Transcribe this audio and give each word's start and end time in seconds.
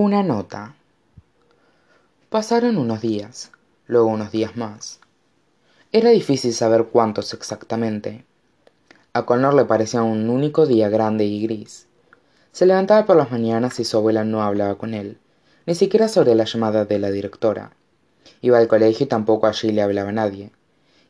Una 0.00 0.22
nota. 0.22 0.76
Pasaron 2.28 2.78
unos 2.78 3.00
días, 3.00 3.50
luego 3.88 4.06
unos 4.06 4.30
días 4.30 4.56
más. 4.56 5.00
Era 5.90 6.10
difícil 6.10 6.54
saber 6.54 6.84
cuántos 6.84 7.34
exactamente. 7.34 8.24
A 9.12 9.26
Connor 9.26 9.54
le 9.54 9.64
parecía 9.64 10.04
un 10.04 10.30
único 10.30 10.66
día 10.66 10.88
grande 10.88 11.24
y 11.24 11.42
gris. 11.42 11.88
Se 12.52 12.64
levantaba 12.64 13.06
por 13.06 13.16
las 13.16 13.32
mañanas 13.32 13.80
y 13.80 13.84
su 13.84 13.96
abuela 13.96 14.22
no 14.22 14.40
hablaba 14.40 14.76
con 14.78 14.94
él, 14.94 15.18
ni 15.66 15.74
siquiera 15.74 16.06
sobre 16.06 16.36
la 16.36 16.44
llamada 16.44 16.84
de 16.84 17.00
la 17.00 17.10
directora. 17.10 17.72
Iba 18.40 18.58
al 18.58 18.68
colegio 18.68 19.04
y 19.04 19.08
tampoco 19.08 19.48
allí 19.48 19.72
le 19.72 19.82
hablaba 19.82 20.12
nadie. 20.12 20.52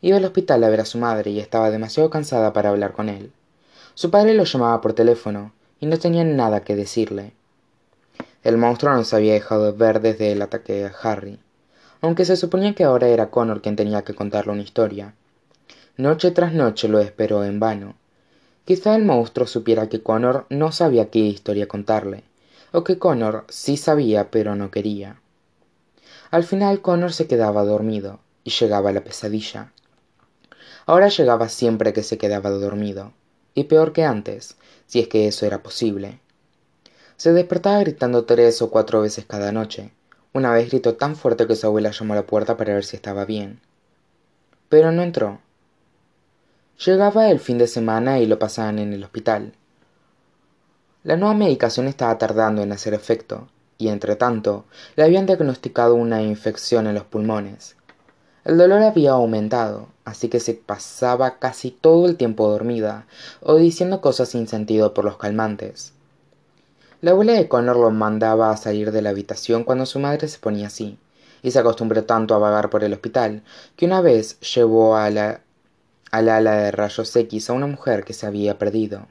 Iba 0.00 0.16
al 0.16 0.24
hospital 0.24 0.64
a 0.64 0.70
ver 0.70 0.80
a 0.80 0.86
su 0.86 0.96
madre 0.96 1.30
y 1.30 1.40
estaba 1.40 1.70
demasiado 1.70 2.08
cansada 2.08 2.54
para 2.54 2.70
hablar 2.70 2.94
con 2.94 3.10
él. 3.10 3.32
Su 3.92 4.10
padre 4.10 4.32
lo 4.32 4.44
llamaba 4.44 4.80
por 4.80 4.94
teléfono 4.94 5.52
y 5.78 5.84
no 5.84 5.98
tenía 5.98 6.24
nada 6.24 6.60
que 6.64 6.74
decirle. 6.74 7.34
El 8.48 8.56
monstruo 8.56 8.94
no 8.94 9.04
se 9.04 9.14
había 9.14 9.34
dejado 9.34 9.66
de 9.66 9.72
ver 9.72 10.00
desde 10.00 10.32
el 10.32 10.40
ataque 10.40 10.86
a 10.86 10.94
Harry, 11.02 11.38
aunque 12.00 12.24
se 12.24 12.34
suponía 12.34 12.74
que 12.74 12.82
ahora 12.82 13.08
era 13.08 13.30
Connor 13.30 13.60
quien 13.60 13.76
tenía 13.76 14.04
que 14.04 14.14
contarle 14.14 14.52
una 14.52 14.62
historia. 14.62 15.12
Noche 15.98 16.30
tras 16.30 16.54
noche 16.54 16.88
lo 16.88 16.98
esperó 16.98 17.44
en 17.44 17.60
vano. 17.60 17.96
Quizá 18.64 18.96
el 18.96 19.04
monstruo 19.04 19.46
supiera 19.46 19.90
que 19.90 20.02
Connor 20.02 20.46
no 20.48 20.72
sabía 20.72 21.10
qué 21.10 21.18
historia 21.18 21.68
contarle, 21.68 22.24
o 22.72 22.84
que 22.84 22.98
Connor 22.98 23.44
sí 23.50 23.76
sabía 23.76 24.30
pero 24.30 24.56
no 24.56 24.70
quería. 24.70 25.20
Al 26.30 26.44
final 26.44 26.80
Connor 26.80 27.12
se 27.12 27.26
quedaba 27.26 27.64
dormido, 27.64 28.18
y 28.44 28.50
llegaba 28.50 28.92
la 28.92 29.04
pesadilla. 29.04 29.72
Ahora 30.86 31.08
llegaba 31.08 31.50
siempre 31.50 31.92
que 31.92 32.02
se 32.02 32.16
quedaba 32.16 32.48
dormido, 32.48 33.12
y 33.52 33.64
peor 33.64 33.92
que 33.92 34.04
antes, 34.04 34.56
si 34.86 35.00
es 35.00 35.08
que 35.08 35.28
eso 35.28 35.44
era 35.44 35.62
posible. 35.62 36.20
Se 37.18 37.32
despertaba 37.32 37.80
gritando 37.80 38.26
tres 38.26 38.62
o 38.62 38.70
cuatro 38.70 39.00
veces 39.00 39.24
cada 39.26 39.50
noche. 39.50 39.90
Una 40.32 40.52
vez 40.52 40.70
gritó 40.70 40.94
tan 40.94 41.16
fuerte 41.16 41.48
que 41.48 41.56
su 41.56 41.66
abuela 41.66 41.90
llamó 41.90 42.12
a 42.12 42.16
la 42.16 42.26
puerta 42.26 42.56
para 42.56 42.74
ver 42.74 42.84
si 42.84 42.94
estaba 42.94 43.24
bien. 43.24 43.60
Pero 44.68 44.92
no 44.92 45.02
entró. 45.02 45.40
Llegaba 46.86 47.28
el 47.28 47.40
fin 47.40 47.58
de 47.58 47.66
semana 47.66 48.20
y 48.20 48.26
lo 48.26 48.38
pasaban 48.38 48.78
en 48.78 48.92
el 48.92 49.02
hospital. 49.02 49.52
La 51.02 51.16
nueva 51.16 51.34
medicación 51.34 51.88
estaba 51.88 52.16
tardando 52.18 52.62
en 52.62 52.70
hacer 52.70 52.94
efecto, 52.94 53.48
y 53.78 53.88
entre 53.88 54.14
tanto 54.14 54.66
le 54.94 55.02
habían 55.02 55.26
diagnosticado 55.26 55.96
una 55.96 56.22
infección 56.22 56.86
en 56.86 56.94
los 56.94 57.04
pulmones. 57.04 57.74
El 58.44 58.58
dolor 58.58 58.80
había 58.82 59.10
aumentado, 59.10 59.88
así 60.04 60.28
que 60.28 60.38
se 60.38 60.54
pasaba 60.54 61.40
casi 61.40 61.72
todo 61.72 62.06
el 62.06 62.16
tiempo 62.16 62.48
dormida 62.48 63.08
o 63.40 63.56
diciendo 63.56 64.00
cosas 64.00 64.28
sin 64.28 64.46
sentido 64.46 64.94
por 64.94 65.04
los 65.04 65.16
calmantes. 65.16 65.97
La 67.00 67.12
abuela 67.12 67.34
de 67.34 67.46
Connor 67.46 67.76
lo 67.76 67.92
mandaba 67.92 68.50
a 68.50 68.56
salir 68.56 68.90
de 68.90 69.02
la 69.02 69.10
habitación 69.10 69.62
cuando 69.62 69.86
su 69.86 70.00
madre 70.00 70.26
se 70.26 70.40
ponía 70.40 70.66
así, 70.66 70.98
y 71.42 71.52
se 71.52 71.60
acostumbró 71.60 72.02
tanto 72.04 72.34
a 72.34 72.38
vagar 72.38 72.70
por 72.70 72.82
el 72.82 72.92
hospital 72.92 73.44
que 73.76 73.86
una 73.86 74.00
vez 74.00 74.40
llevó 74.40 74.96
a 74.96 75.08
la, 75.10 75.40
al 76.10 76.28
ala 76.28 76.56
de 76.56 76.70
rayos 76.72 77.14
X 77.14 77.50
a 77.50 77.52
una 77.52 77.68
mujer 77.68 78.02
que 78.02 78.14
se 78.14 78.26
había 78.26 78.58
perdido. 78.58 79.06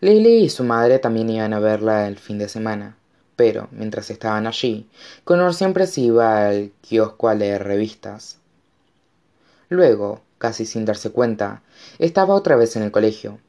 Lily 0.00 0.44
y 0.44 0.48
su 0.48 0.64
madre 0.64 0.98
también 0.98 1.28
iban 1.28 1.52
a 1.52 1.60
verla 1.60 2.08
el 2.08 2.18
fin 2.18 2.38
de 2.38 2.48
semana, 2.48 2.96
pero 3.36 3.68
mientras 3.72 4.08
estaban 4.08 4.46
allí, 4.46 4.88
Connor 5.24 5.52
siempre 5.52 5.86
se 5.86 6.00
iba 6.00 6.48
al 6.48 6.72
kiosco 6.80 7.28
a 7.28 7.34
leer 7.34 7.64
revistas. 7.64 8.38
Luego, 9.68 10.22
casi 10.38 10.64
sin 10.64 10.86
darse 10.86 11.10
cuenta, 11.10 11.62
estaba 11.98 12.34
otra 12.34 12.56
vez 12.56 12.76
en 12.76 12.82
el 12.82 12.90
colegio, 12.90 13.40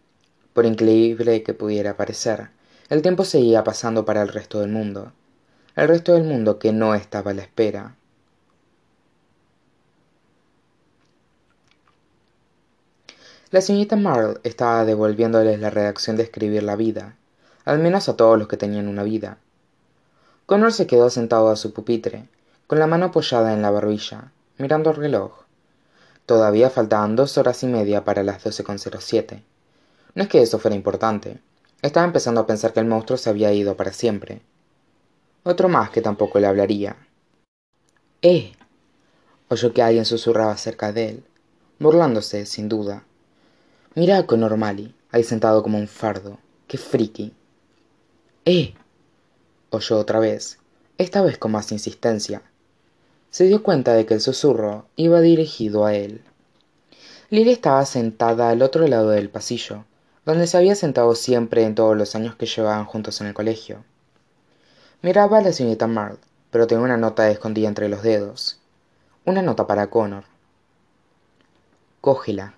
por 0.54 0.66
increíble 0.66 1.44
que 1.44 1.54
pudiera 1.54 1.96
parecer, 1.96 2.50
el 2.90 3.02
tiempo 3.02 3.24
seguía 3.24 3.64
pasando 3.64 4.04
para 4.06 4.22
el 4.22 4.28
resto 4.28 4.60
del 4.60 4.70
mundo. 4.70 5.14
El 5.76 5.88
resto 5.88 6.14
del 6.14 6.24
mundo 6.24 6.60
que 6.60 6.74
no 6.74 6.94
estaba 6.94 7.32
a 7.32 7.34
la 7.34 7.42
espera. 7.42 7.96
La 13.52 13.62
señorita 13.62 13.96
Marle 13.96 14.40
estaba 14.44 14.86
devolviéndoles 14.86 15.60
la 15.60 15.70
redacción 15.70 16.16
de 16.16 16.24
escribir 16.24 16.64
la 16.64 16.76
vida, 16.76 17.16
al 17.66 17.80
menos 17.80 18.08
a 18.08 18.16
todos 18.16 18.38
los 18.38 18.48
que 18.48 18.58
tenían 18.58 18.88
una 18.88 19.04
vida. 19.04 19.38
Connor 20.46 20.74
se 20.74 20.88
quedó 20.88 21.10
sentado 21.10 21.50
a 21.50 21.56
su 21.56 21.74
pupitre, 21.74 22.28
con 22.68 22.80
la 22.80 22.88
mano 22.88 23.08
apoyada 23.08 23.54
en 23.54 23.62
la 23.62 23.72
barbilla, 23.72 24.32
mirando 24.58 24.90
el 24.90 24.96
reloj. 24.98 25.32
Todavía 26.26 26.70
faltaban 26.70 27.16
dos 27.16 27.38
horas 27.38 27.64
y 27.64 27.68
media 27.68 28.06
para 28.06 28.24
las 28.24 28.44
doce 28.44 28.64
con 28.64 28.80
cero 28.80 29.00
siete. 29.02 29.44
No 30.14 30.24
es 30.24 30.30
que 30.30 30.42
eso 30.42 30.60
fuera 30.60 30.76
importante. 30.76 31.40
Estaba 31.82 32.06
empezando 32.06 32.42
a 32.42 32.48
pensar 32.48 32.74
que 32.74 32.80
el 32.80 32.86
monstruo 32.86 33.18
se 33.18 33.30
había 33.30 33.54
ido 33.54 33.76
para 33.76 33.94
siempre. 33.94 34.42
Otro 35.44 35.70
más 35.70 35.90
que 35.90 36.02
tampoco 36.02 36.40
le 36.40 36.48
hablaría. 36.48 36.96
¡Eh! 38.22 38.54
oyó 39.48 39.74
que 39.74 39.82
alguien 39.82 40.06
susurraba 40.06 40.56
cerca 40.58 40.92
de 40.92 41.10
él, 41.10 41.24
burlándose, 41.80 42.46
sin 42.46 42.70
duda. 42.70 43.04
Mira 43.96 44.18
a 44.18 44.26
Conor 44.26 44.58
ahí 45.12 45.24
sentado 45.24 45.64
como 45.64 45.78
un 45.78 45.88
fardo. 45.88 46.38
¡Qué 46.68 46.78
friki! 46.78 47.34
¡Eh! 48.46 48.76
oyó 49.72 49.98
otra 49.98 50.20
vez, 50.20 50.60
esta 50.98 51.22
vez 51.22 51.38
con 51.38 51.52
más 51.52 51.72
insistencia. 51.72 52.44
Se 53.30 53.46
dio 53.46 53.64
cuenta 53.64 53.94
de 53.94 54.06
que 54.06 54.14
el 54.14 54.22
susurro 54.22 54.86
iba 54.96 55.20
dirigido 55.22 55.86
a 55.86 55.96
él. 55.96 56.22
Lily 57.30 57.52
estaba 57.52 57.86
sentada 57.86 58.50
al 58.50 58.62
otro 58.62 58.88
lado 58.88 59.10
del 59.10 59.30
pasillo, 59.30 59.86
donde 60.26 60.48
se 60.48 60.58
había 60.58 60.76
sentado 60.76 61.16
siempre 61.16 61.64
en 61.64 61.76
todos 61.76 61.98
los 61.98 62.16
años 62.16 62.36
que 62.36 62.46
llevaban 62.46 62.86
juntos 62.86 63.22
en 63.22 63.28
el 63.28 63.34
colegio. 63.34 63.84
Miraba 65.02 65.40
a 65.40 65.42
la 65.42 65.52
señorita 65.52 65.88
Marl, 65.88 66.20
pero 66.52 66.68
tenía 66.68 66.84
una 66.84 66.98
nota 66.98 67.30
escondida 67.30 67.68
entre 67.68 67.90
los 67.90 68.04
dedos. 68.04 68.60
Una 69.26 69.42
nota 69.42 69.66
para 69.66 69.88
Connor. 69.88 70.26
Cógela, 72.02 72.54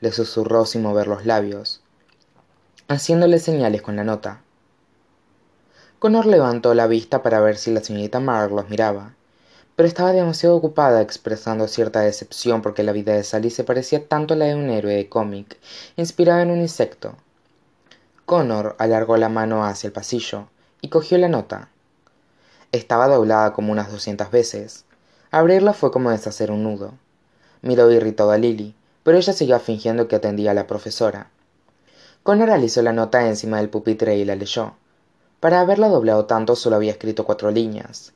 le 0.00 0.12
susurró 0.12 0.66
sin 0.66 0.82
mover 0.82 1.08
los 1.08 1.26
labios, 1.26 1.82
haciéndole 2.88 3.38
señales 3.38 3.82
con 3.82 3.96
la 3.96 4.04
nota. 4.04 4.40
Connor 5.98 6.26
levantó 6.26 6.74
la 6.74 6.86
vista 6.86 7.22
para 7.22 7.40
ver 7.40 7.56
si 7.56 7.70
la 7.70 7.80
señorita 7.80 8.18
Marl 8.18 8.54
los 8.54 8.68
miraba, 8.68 9.14
pero 9.82 9.88
estaba 9.88 10.12
demasiado 10.12 10.54
ocupada 10.54 11.02
expresando 11.02 11.66
cierta 11.66 12.02
decepción 12.02 12.62
porque 12.62 12.84
la 12.84 12.92
vida 12.92 13.14
de 13.14 13.24
Sally 13.24 13.50
se 13.50 13.64
parecía 13.64 14.06
tanto 14.06 14.34
a 14.34 14.36
la 14.36 14.44
de 14.44 14.54
un 14.54 14.70
héroe 14.70 14.94
de 14.94 15.08
cómic 15.08 15.58
inspirado 15.96 16.40
en 16.40 16.52
un 16.52 16.60
insecto. 16.60 17.16
Connor 18.24 18.76
alargó 18.78 19.16
la 19.16 19.28
mano 19.28 19.64
hacia 19.64 19.88
el 19.88 19.92
pasillo 19.92 20.46
y 20.82 20.88
cogió 20.88 21.18
la 21.18 21.26
nota. 21.26 21.68
Estaba 22.70 23.08
doblada 23.08 23.54
como 23.54 23.72
unas 23.72 23.90
doscientas 23.90 24.30
veces. 24.30 24.84
Abrirla 25.32 25.72
fue 25.72 25.90
como 25.90 26.12
deshacer 26.12 26.52
un 26.52 26.62
nudo. 26.62 26.92
Miró 27.60 27.90
irritado 27.90 28.30
a 28.30 28.38
Lily, 28.38 28.76
pero 29.02 29.18
ella 29.18 29.32
seguía 29.32 29.58
fingiendo 29.58 30.06
que 30.06 30.14
atendía 30.14 30.52
a 30.52 30.54
la 30.54 30.68
profesora. 30.68 31.28
Connor 32.22 32.50
alisó 32.50 32.82
la 32.82 32.92
nota 32.92 33.26
encima 33.26 33.56
del 33.56 33.68
pupitre 33.68 34.16
y 34.16 34.24
la 34.24 34.36
leyó. 34.36 34.74
Para 35.40 35.58
haberla 35.58 35.88
doblado 35.88 36.26
tanto 36.26 36.54
solo 36.54 36.76
había 36.76 36.92
escrito 36.92 37.24
cuatro 37.24 37.50
líneas 37.50 38.12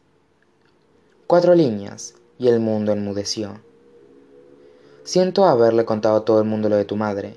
cuatro 1.27 1.55
líneas 1.55 2.15
y 2.39 2.49
el 2.49 2.61
mundo 2.61 2.93
enmudeció. 2.93 3.61
Siento 5.05 5.45
haberle 5.45 5.85
contado 5.85 6.17
a 6.17 6.25
todo 6.25 6.41
el 6.41 6.47
mundo 6.47 6.69
lo 6.69 6.77
de 6.77 6.85
tu 6.85 6.97
madre. 6.97 7.37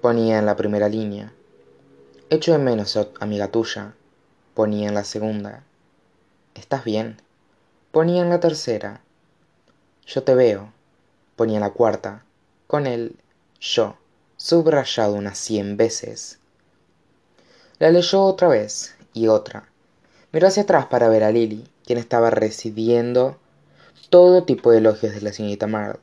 Ponía 0.00 0.38
en 0.38 0.46
la 0.46 0.56
primera 0.56 0.88
línea. 0.88 1.32
Echo 2.30 2.52
de 2.52 2.58
menos 2.58 2.98
amiga 3.20 3.48
tuya. 3.48 3.94
Ponía 4.54 4.88
en 4.88 4.94
la 4.94 5.04
segunda. 5.04 5.64
Estás 6.54 6.84
bien 6.84 7.18
ponía 7.96 8.20
en 8.20 8.28
la 8.28 8.40
tercera. 8.40 9.00
Yo 10.06 10.22
te 10.22 10.34
veo. 10.34 10.70
Ponía 11.34 11.56
en 11.56 11.62
la 11.62 11.70
cuarta. 11.70 12.24
Con 12.66 12.86
el 12.86 13.16
yo 13.58 13.96
subrayado 14.36 15.14
unas 15.14 15.38
cien 15.38 15.78
veces. 15.78 16.38
La 17.78 17.90
leyó 17.90 18.22
otra 18.22 18.48
vez 18.48 18.94
y 19.14 19.28
otra. 19.28 19.70
Miró 20.30 20.46
hacia 20.46 20.64
atrás 20.64 20.84
para 20.84 21.08
ver 21.08 21.24
a 21.24 21.30
lily 21.30 21.66
quien 21.86 21.98
estaba 21.98 22.30
recibiendo 22.30 23.38
todo 24.10 24.44
tipo 24.44 24.70
de 24.70 24.78
elogios 24.78 25.14
de 25.14 25.20
la 25.20 25.32
señorita 25.32 25.66
Marl, 25.66 25.98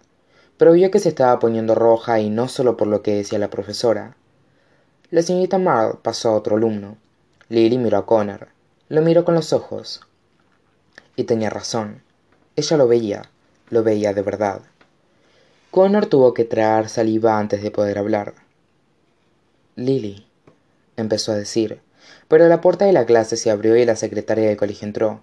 pero 0.57 0.71
vio 0.71 0.89
que 0.89 0.99
se 0.99 1.09
estaba 1.09 1.39
poniendo 1.39 1.75
roja 1.75 2.19
y 2.19 2.29
no 2.29 2.47
solo 2.47 2.77
por 2.77 2.87
lo 2.87 3.01
que 3.01 3.15
decía 3.15 3.37
la 3.37 3.49
profesora. 3.49 4.15
La 5.11 5.21
señorita 5.21 5.57
Marl 5.57 5.99
pasó 6.01 6.29
a 6.29 6.35
otro 6.35 6.55
alumno. 6.55 6.97
Lily 7.49 7.77
miró 7.77 7.97
a 7.97 8.05
Connor. 8.05 8.47
Lo 8.89 9.01
miró 9.01 9.25
con 9.25 9.35
los 9.35 9.53
ojos. 9.53 10.01
Y 11.15 11.25
tenía 11.25 11.49
razón. 11.49 12.01
Ella 12.55 12.77
lo 12.77 12.87
veía, 12.87 13.29
lo 13.69 13.83
veía 13.83 14.13
de 14.13 14.21
verdad. 14.21 14.61
Connor 15.71 16.05
tuvo 16.05 16.33
que 16.33 16.45
traer 16.45 16.87
saliva 16.89 17.37
antes 17.37 17.61
de 17.61 17.71
poder 17.71 17.97
hablar. 17.97 18.33
Lily, 19.75 20.25
empezó 20.97 21.31
a 21.31 21.35
decir, 21.35 21.81
pero 22.27 22.47
la 22.47 22.61
puerta 22.61 22.85
de 22.85 22.93
la 22.93 23.05
clase 23.05 23.37
se 23.37 23.51
abrió 23.51 23.75
y 23.75 23.85
la 23.85 23.95
secretaria 23.95 24.47
del 24.47 24.57
colegio 24.57 24.87
entró 24.87 25.21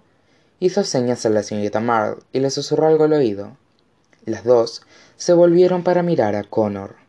hizo 0.61 0.83
señas 0.83 1.25
a 1.25 1.29
la 1.29 1.41
señorita 1.41 1.79
Marl 1.79 2.19
y 2.31 2.39
le 2.39 2.51
susurró 2.51 2.85
algo 2.85 3.05
al 3.05 3.13
oído. 3.13 3.57
Las 4.25 4.43
dos 4.43 4.83
se 5.17 5.33
volvieron 5.33 5.83
para 5.83 6.03
mirar 6.03 6.35
a 6.35 6.43
Connor. 6.43 7.00